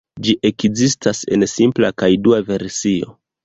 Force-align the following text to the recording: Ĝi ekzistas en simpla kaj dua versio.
Ĝi 0.27 0.33
ekzistas 0.49 1.21
en 1.37 1.47
simpla 1.53 1.95
kaj 2.05 2.13
dua 2.27 2.43
versio. 2.51 3.17